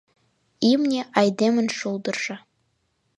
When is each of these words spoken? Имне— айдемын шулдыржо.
Имне— 0.71 1.01
айдемын 1.19 1.67
шулдыржо. 1.77 2.35